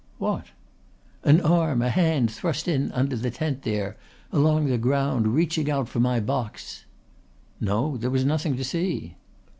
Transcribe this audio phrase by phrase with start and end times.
[0.17, 0.45] "What?"
[1.23, 3.97] "An arm, a hand thrust in under the tent there,
[4.31, 6.85] along the ground reaching out for my box."
[7.59, 7.97] "No.
[7.97, 9.17] There was nothing to see."